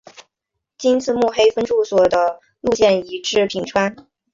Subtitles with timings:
[0.79, 3.95] 今次目黑分驻所的路线移至品川。